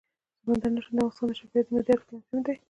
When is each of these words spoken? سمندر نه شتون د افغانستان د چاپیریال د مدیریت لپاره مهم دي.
سمندر 0.41 0.71
نه 0.75 0.81
شتون 0.85 0.97
د 0.97 1.01
افغانستان 1.09 1.27
د 1.29 1.37
چاپیریال 1.37 1.65
د 1.67 1.71
مدیریت 1.73 2.01
لپاره 2.01 2.23
مهم 2.29 2.39
دي. 2.45 2.53